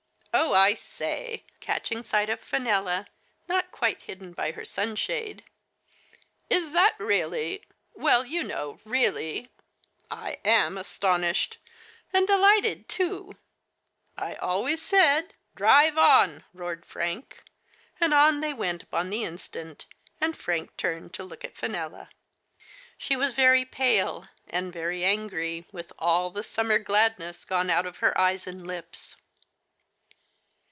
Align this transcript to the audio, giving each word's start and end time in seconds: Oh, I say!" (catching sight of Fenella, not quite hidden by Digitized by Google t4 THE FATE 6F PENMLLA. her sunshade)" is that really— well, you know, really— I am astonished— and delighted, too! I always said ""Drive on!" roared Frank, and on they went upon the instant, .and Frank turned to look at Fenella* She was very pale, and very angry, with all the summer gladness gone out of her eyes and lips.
Oh, 0.33 0.53
I 0.53 0.75
say!" 0.75 1.43
(catching 1.59 2.03
sight 2.03 2.29
of 2.29 2.39
Fenella, 2.39 3.07
not 3.49 3.69
quite 3.69 4.03
hidden 4.03 4.31
by 4.31 4.51
Digitized 4.51 4.51
by 4.51 4.51
Google 4.51 4.63
t4 4.63 4.63
THE 4.65 4.65
FATE 4.65 5.01
6F 5.01 5.27
PENMLLA. 5.27 5.35
her 5.35 5.37
sunshade)" 5.43 5.43
is 6.61 6.71
that 6.71 6.95
really— 6.97 7.65
well, 8.05 8.25
you 8.25 8.43
know, 8.43 8.79
really— 8.85 9.49
I 10.11 10.37
am 10.45 10.77
astonished— 10.77 11.57
and 12.13 12.25
delighted, 12.25 12.87
too! 12.87 13.33
I 14.17 14.35
always 14.35 14.81
said 14.81 15.33
""Drive 15.57 15.97
on!" 15.97 16.45
roared 16.53 16.85
Frank, 16.85 17.43
and 17.99 18.13
on 18.13 18.39
they 18.39 18.53
went 18.53 18.83
upon 18.83 19.09
the 19.09 19.25
instant, 19.25 19.85
.and 20.21 20.37
Frank 20.37 20.77
turned 20.77 21.13
to 21.15 21.25
look 21.25 21.43
at 21.43 21.57
Fenella* 21.57 22.09
She 22.97 23.17
was 23.17 23.33
very 23.33 23.65
pale, 23.65 24.29
and 24.47 24.71
very 24.71 25.03
angry, 25.03 25.65
with 25.73 25.91
all 25.99 26.29
the 26.29 26.41
summer 26.43 26.79
gladness 26.79 27.43
gone 27.43 27.69
out 27.69 27.85
of 27.85 27.97
her 27.97 28.17
eyes 28.17 28.47
and 28.47 28.65
lips. 28.65 29.17